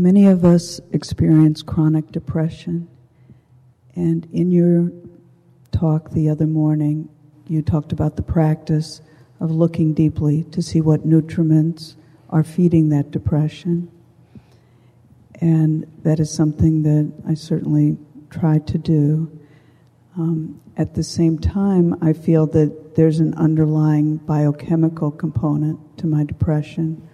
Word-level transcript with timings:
Many 0.00 0.26
of 0.26 0.46
us 0.46 0.80
experience 0.92 1.62
chronic 1.62 2.10
depression. 2.10 2.88
And 3.94 4.26
in 4.32 4.50
your 4.50 4.92
talk 5.72 6.10
the 6.10 6.28
other 6.28 6.46
morning, 6.46 7.08
you 7.48 7.62
talked 7.62 7.92
about 7.92 8.16
the 8.16 8.22
practice 8.22 9.00
of 9.40 9.50
looking 9.50 9.94
deeply 9.94 10.44
to 10.44 10.62
see 10.62 10.80
what 10.80 11.06
nutriments 11.06 11.96
are 12.28 12.44
feeding 12.44 12.90
that 12.90 13.10
depression. 13.10 13.90
And 15.40 15.90
that 16.02 16.20
is 16.20 16.30
something 16.30 16.82
that 16.82 17.12
I 17.26 17.34
certainly 17.34 17.98
try 18.28 18.58
to 18.58 18.78
do. 18.78 19.38
Um, 20.16 20.60
at 20.76 20.94
the 20.94 21.02
same 21.02 21.38
time, 21.38 21.96
I 22.02 22.12
feel 22.12 22.46
that 22.48 22.94
there's 22.94 23.20
an 23.20 23.34
underlying 23.34 24.18
biochemical 24.18 25.10
component 25.10 25.98
to 25.98 26.06
my 26.06 26.24
depression 26.24 27.08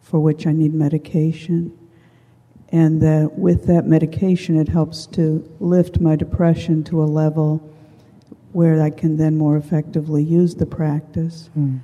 for 0.00 0.20
which 0.20 0.46
I 0.46 0.52
need 0.52 0.74
medication. 0.74 1.76
And 2.72 3.02
that 3.02 3.38
with 3.38 3.66
that 3.66 3.86
medication, 3.86 4.58
it 4.58 4.68
helps 4.68 5.06
to 5.08 5.46
lift 5.60 6.00
my 6.00 6.16
depression 6.16 6.82
to 6.84 7.02
a 7.02 7.04
level 7.04 7.58
where 8.52 8.82
I 8.82 8.90
can 8.90 9.16
then 9.16 9.36
more 9.36 9.56
effectively 9.56 10.22
use 10.22 10.54
the 10.54 10.66
practice. 10.66 11.50
Mm. 11.56 11.80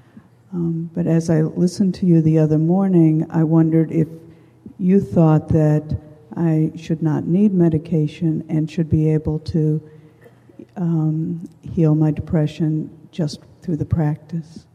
Um, 0.52 0.90
but 0.94 1.06
as 1.06 1.28
I 1.28 1.42
listened 1.42 1.94
to 1.96 2.06
you 2.06 2.22
the 2.22 2.38
other 2.38 2.58
morning, 2.58 3.26
I 3.30 3.44
wondered 3.44 3.92
if 3.92 4.08
you 4.78 5.00
thought 5.00 5.48
that 5.48 5.98
I 6.36 6.72
should 6.76 7.02
not 7.02 7.24
need 7.24 7.52
medication 7.52 8.44
and 8.48 8.70
should 8.70 8.88
be 8.88 9.10
able 9.12 9.40
to 9.40 9.82
um, 10.76 11.48
heal 11.62 11.94
my 11.94 12.10
depression 12.10 12.90
just 13.10 13.40
through 13.60 13.76
the 13.76 13.84
practice. 13.84 14.67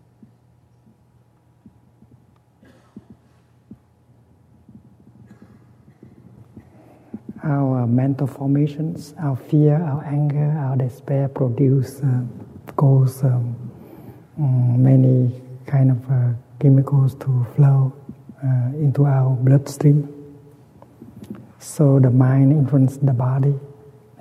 Our 7.83 7.87
mental 7.87 8.25
formations, 8.25 9.13
our 9.19 9.35
fear, 9.35 9.75
our 9.75 10.05
anger, 10.05 10.57
our 10.57 10.77
despair 10.77 11.27
produce 11.27 11.99
uh, 11.99 12.23
cause 12.77 13.21
um, 13.25 13.53
um, 14.39 14.81
many 14.81 15.41
kind 15.67 15.91
of 15.91 15.99
uh, 16.09 16.31
chemicals 16.61 17.13
to 17.15 17.45
flow 17.57 17.91
uh, 18.41 18.71
into 18.77 19.03
our 19.05 19.31
bloodstream. 19.35 20.07
So 21.59 21.99
the 21.99 22.09
mind 22.09 22.53
influences 22.53 22.99
the 22.99 23.11
body, 23.11 23.53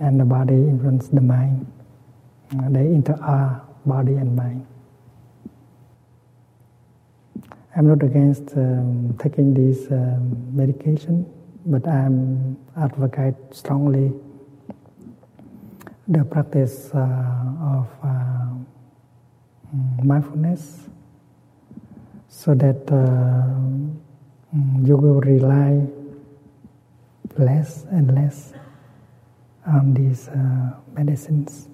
and 0.01 0.19
the 0.19 0.25
body 0.25 0.55
influences 0.55 1.11
the 1.11 1.21
mind. 1.21 1.65
Uh, 2.59 2.69
they 2.69 2.87
interact 2.87 3.63
body 3.87 4.15
and 4.15 4.35
mind. 4.35 4.67
I'm 7.77 7.87
not 7.87 8.03
against 8.03 8.57
um, 8.57 9.17
taking 9.23 9.55
this 9.55 9.87
um, 9.93 10.57
medication 10.57 11.33
but 11.67 11.87
I'm 11.87 12.57
advocate 12.77 13.37
strongly 13.53 14.13
the 16.09 16.25
practice 16.25 16.91
uh, 16.95 16.99
of 17.63 17.89
uh, 18.03 18.47
mindfulness 20.03 20.89
so 22.29 22.55
that 22.55 22.83
uh, 22.91 23.55
mm, 24.55 24.87
you 24.87 24.97
will 24.97 25.21
rely 25.21 25.87
less 27.39 27.85
and 27.91 28.15
less 28.15 28.53
on 29.67 29.95
these 29.95 30.29
uh, 30.29 30.75
medicines. 30.93 31.69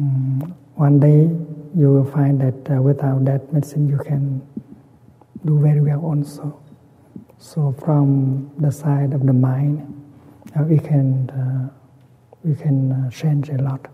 Mm, 0.00 0.54
one 0.74 0.98
day 0.98 1.28
you 1.76 1.92
will 1.92 2.10
find 2.10 2.40
that 2.40 2.74
uh, 2.74 2.80
without 2.80 3.24
that 3.26 3.52
medicine 3.52 3.88
you 3.88 3.98
can 3.98 4.40
do 5.44 5.60
very 5.60 5.80
well 5.80 6.00
also. 6.00 6.63
So 7.44 7.76
from 7.84 8.50
the 8.56 8.72
side 8.72 9.12
of 9.12 9.26
the 9.26 9.34
mind, 9.34 9.84
uh, 10.58 10.62
we 10.62 10.78
can 10.78 11.28
uh, 11.28 11.68
we 12.42 12.54
can 12.56 12.90
uh, 12.90 13.10
change 13.10 13.50
a 13.50 13.58
lot. 13.58 13.86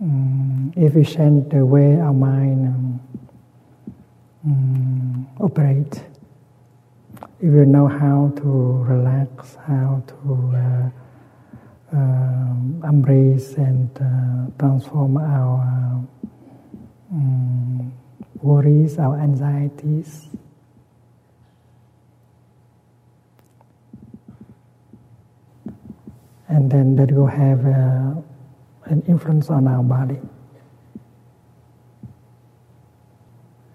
Um, 0.00 0.72
if 0.76 0.94
we 0.94 1.04
change 1.04 1.50
the 1.50 1.62
way 1.66 2.00
our 2.00 2.14
mind 2.14 2.68
um, 2.68 3.00
um, 4.46 5.26
we 7.42 7.66
know 7.66 7.86
how 7.86 8.32
to 8.36 8.48
relax, 8.88 9.58
how 9.66 10.02
to 10.08 10.56
uh, 10.56 11.96
uh, 11.96 12.88
embrace 12.88 13.52
and 13.60 13.90
uh, 14.00 14.48
transform 14.58 15.18
our 15.18 16.06
um, 17.12 17.92
worries, 18.40 18.98
our 18.98 19.20
anxieties, 19.20 20.30
and 26.50 26.68
then 26.68 26.96
that 26.96 27.12
will 27.12 27.30
have 27.30 27.64
uh, 27.64 28.10
an 28.90 29.02
influence 29.06 29.50
on 29.50 29.68
our 29.68 29.84
body. 29.84 30.18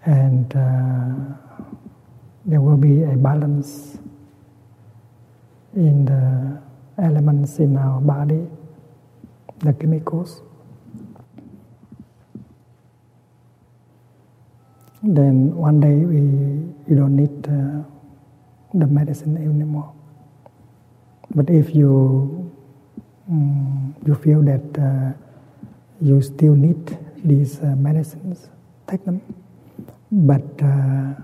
And 0.04 0.54
uh, 0.54 1.36
there 2.44 2.60
will 2.60 2.76
be 2.76 3.02
a 3.02 3.16
balance 3.16 3.98
in 5.74 6.04
the 6.04 6.60
elements 7.02 7.58
in 7.58 7.78
our 7.78 7.98
body, 8.00 8.46
the 9.60 9.72
chemicals. 9.72 10.42
Then 15.02 15.56
one 15.56 15.80
day 15.80 16.04
we 16.04 16.20
you 16.88 16.94
don't 16.94 17.16
need 17.16 17.48
uh, 17.48 17.82
the 18.74 18.86
medicine 18.86 19.36
anymore. 19.38 19.92
But 21.34 21.48
if 21.48 21.74
you 21.74 22.45
um, 23.28 23.94
you 24.06 24.14
feel 24.14 24.42
that 24.42 24.78
uh, 24.78 25.12
you 26.00 26.22
still 26.22 26.54
need 26.54 26.98
these 27.24 27.60
uh, 27.60 27.74
medicines, 27.76 28.48
take 28.86 29.04
them. 29.04 29.20
But 30.12 30.62
uh, 30.62 31.14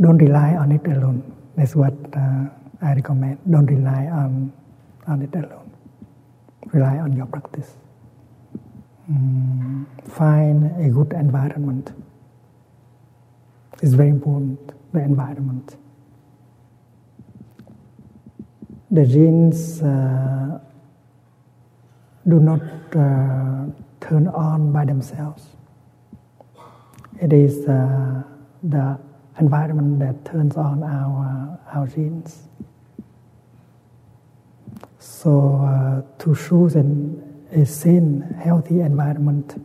don't 0.00 0.18
rely 0.18 0.56
on 0.56 0.72
it 0.72 0.86
alone. 0.86 1.22
That's 1.56 1.74
what 1.74 1.94
I 2.82 2.94
recommend. 2.94 3.38
Don't 3.50 3.66
rely 3.66 4.06
on, 4.06 4.52
on 5.06 5.22
it 5.22 5.34
alone. 5.34 5.70
Rely 6.72 6.98
on 6.98 7.16
your 7.16 7.26
practice. 7.26 7.76
Um, 9.08 9.86
find 10.06 10.66
a 10.84 10.90
good 10.90 11.12
environment. 11.14 11.92
It's 13.82 13.94
very 13.94 14.10
important, 14.10 14.72
the 14.92 15.00
environment. 15.00 15.76
The 18.90 19.06
genes 19.06 19.82
uh, 19.82 20.60
do 22.28 22.38
not 22.40 22.60
uh, 22.94 23.64
turn 24.00 24.28
on 24.28 24.72
by 24.72 24.84
themselves. 24.84 25.46
It 27.20 27.32
is 27.32 27.66
uh, 27.66 28.22
the 28.62 28.98
environment 29.40 29.98
that 30.00 30.24
turns 30.24 30.56
on 30.56 30.82
our, 30.82 31.58
our 31.72 31.86
genes. 31.86 32.42
So, 34.98 35.56
uh, 35.56 36.02
to 36.22 36.34
choose 36.34 36.74
an, 36.76 37.46
a 37.52 37.64
sane, 37.64 38.20
healthy 38.42 38.80
environment 38.80 39.60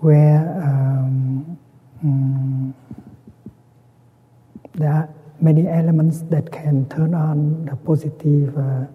where 0.00 0.62
um, 0.62 1.58
mm, 2.04 2.72
there 4.74 4.92
are 4.92 5.08
many 5.40 5.66
elements 5.66 6.20
that 6.30 6.50
can 6.52 6.88
turn 6.88 7.14
on 7.14 7.64
the 7.66 7.76
positive 7.76 8.56
uh, 8.56 8.86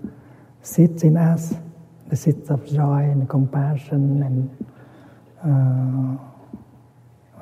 seeds 0.61 1.03
in 1.03 1.17
us 1.17 1.53
the 2.09 2.15
seeds 2.15 2.49
of 2.49 2.65
joy 2.65 3.03
and 3.03 3.29
compassion 3.29 4.23
and 4.23 4.65
uh, 5.45 6.17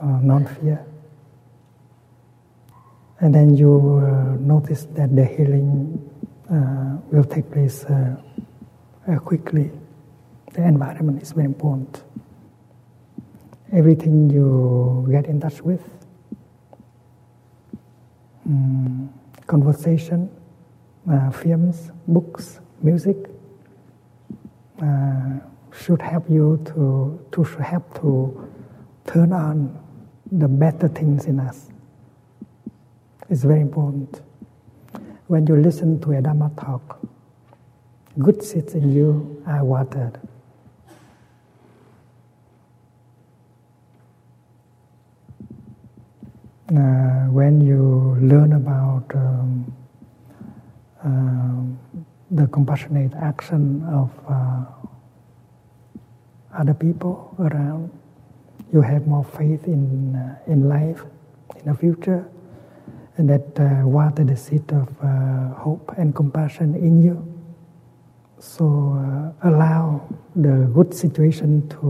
uh, 0.01 0.19
non-fear. 0.21 0.85
And 3.19 3.33
then 3.33 3.55
you 3.55 4.03
uh, 4.03 4.35
notice 4.39 4.85
that 4.93 5.15
the 5.15 5.25
healing 5.25 5.97
uh, 6.51 6.97
will 7.11 7.23
take 7.23 7.49
place 7.49 7.85
uh, 7.85 8.15
uh, 9.07 9.19
quickly. 9.19 9.71
The 10.53 10.63
environment 10.63 11.21
is 11.21 11.31
very 11.31 11.45
important. 11.45 12.03
Everything 13.71 14.29
you 14.29 15.07
get 15.09 15.25
in 15.25 15.39
touch 15.39 15.61
with, 15.61 15.83
um, 18.45 19.13
conversation, 19.45 20.29
films, 21.33 21.91
books, 22.07 22.59
music, 22.81 23.17
uh, 24.81 25.39
should 25.73 26.01
help 26.01 26.29
you 26.29 26.61
to, 26.65 27.19
to 27.31 27.43
help 27.61 28.01
to 28.01 28.49
turn 29.05 29.31
on 29.33 29.77
the 30.31 30.47
better 30.47 30.87
things 30.87 31.25
in 31.25 31.39
us. 31.39 31.69
It's 33.29 33.43
very 33.43 33.61
important. 33.61 34.21
When 35.27 35.45
you 35.47 35.57
listen 35.57 35.99
to 36.01 36.11
a 36.13 36.21
Dhamma 36.21 36.55
talk, 36.59 36.99
good 38.19 38.41
seeds 38.41 38.73
in 38.73 38.93
you 38.93 39.43
are 39.45 39.63
watered. 39.63 40.19
Uh, 46.69 47.27
when 47.31 47.61
you 47.61 48.17
learn 48.19 48.53
about 48.53 49.05
um, 49.15 49.73
uh, 51.01 52.01
the 52.31 52.47
compassionate 52.47 53.13
action 53.15 53.83
of 53.85 54.11
uh, 54.27 54.65
other 56.57 56.73
people 56.73 57.35
around, 57.39 57.91
you 58.73 58.81
have 58.81 59.07
more 59.07 59.23
faith 59.23 59.65
in 59.67 60.15
uh, 60.15 60.51
in 60.51 60.67
life, 60.67 61.03
in 61.55 61.71
the 61.71 61.77
future, 61.77 62.27
and 63.17 63.29
that 63.29 63.59
uh, 63.59 63.87
water 63.87 64.23
the 64.23 64.35
seed 64.35 64.69
of 64.71 64.89
uh, 65.01 65.53
hope 65.55 65.93
and 65.97 66.13
compassion 66.13 66.75
in 66.75 67.01
you. 67.01 67.23
So 68.39 69.33
allow 69.41 70.07
the 70.35 70.69
good 70.73 70.93
situation 70.93 71.67
to 71.69 71.87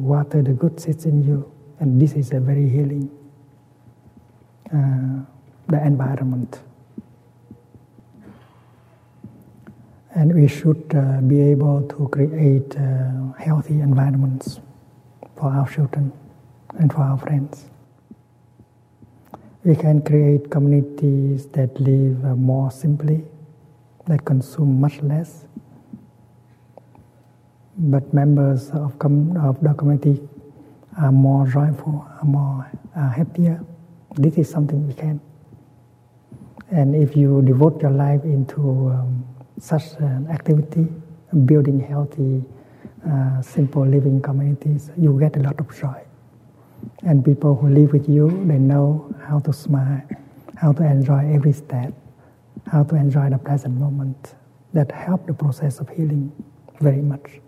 water 0.00 0.40
the 0.42 0.52
good 0.52 0.80
seeds 0.80 1.04
in 1.04 1.24
you, 1.24 1.50
and 1.80 2.00
this 2.00 2.14
is 2.14 2.32
a 2.32 2.40
very 2.40 2.68
healing 2.68 3.10
uh, 4.72 5.24
the 5.66 5.84
environment. 5.84 6.60
And 10.14 10.34
we 10.34 10.48
should 10.48 10.92
uh, 10.94 11.20
be 11.20 11.40
able 11.40 11.82
to 11.88 12.08
create 12.08 12.76
uh, 12.76 13.32
healthy 13.38 13.80
environments 13.80 14.60
for 15.36 15.52
our 15.52 15.68
children 15.68 16.12
and 16.78 16.92
for 16.92 17.00
our 17.00 17.18
friends. 17.18 17.66
We 19.64 19.76
can 19.76 20.02
create 20.02 20.50
communities 20.50 21.46
that 21.48 21.78
live 21.80 22.24
uh, 22.24 22.34
more 22.34 22.70
simply, 22.70 23.24
that 24.06 24.24
consume 24.24 24.80
much 24.80 25.00
less, 25.02 25.44
but 27.76 28.12
members 28.12 28.70
of, 28.70 28.98
com- 28.98 29.36
of 29.36 29.60
the 29.62 29.74
community 29.74 30.20
are 31.00 31.12
more 31.12 31.46
joyful, 31.46 32.06
are 32.20 32.24
more 32.24 32.70
are 32.96 33.08
happier, 33.08 33.64
this 34.16 34.36
is 34.36 34.50
something 34.50 34.86
we 34.86 34.94
can. 34.94 35.20
And 36.70 36.94
if 36.94 37.16
you 37.16 37.42
devote 37.42 37.80
your 37.82 37.90
life 37.90 38.24
into 38.24 38.90
um, 38.90 39.24
such 39.60 39.92
an 39.98 40.26
activity, 40.30 40.88
building 41.44 41.80
healthy, 41.80 42.42
uh, 43.08 43.40
simple 43.42 43.86
living 43.86 44.20
communities, 44.20 44.90
you 44.96 45.18
get 45.18 45.36
a 45.36 45.40
lot 45.40 45.58
of 45.60 45.68
joy. 45.78 46.00
And 47.02 47.24
people 47.24 47.54
who 47.54 47.68
live 47.68 47.92
with 47.92 48.08
you, 48.08 48.28
they 48.46 48.58
know 48.58 49.14
how 49.26 49.38
to 49.40 49.52
smile, 49.52 50.02
how 50.56 50.72
to 50.72 50.84
enjoy 50.84 51.32
every 51.34 51.52
step, 51.52 51.92
how 52.66 52.84
to 52.84 52.96
enjoy 52.96 53.30
the 53.30 53.38
present 53.38 53.78
moment. 53.78 54.34
That 54.72 54.92
help 54.92 55.26
the 55.26 55.34
process 55.34 55.80
of 55.80 55.88
healing 55.88 56.32
very 56.80 57.02
much. 57.02 57.40